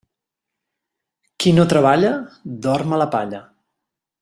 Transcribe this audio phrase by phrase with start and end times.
[1.43, 2.15] Qui no treballa,
[2.65, 3.45] dorm a la palla.